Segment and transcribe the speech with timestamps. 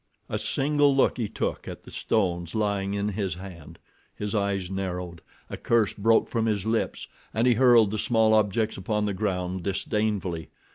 [0.29, 3.77] A single look he took at the stones lying in his hand.
[4.15, 8.77] His eyes narrowed, a curse broke from his lips, and he hurled the small objects
[8.77, 10.49] upon the ground, disdainfully.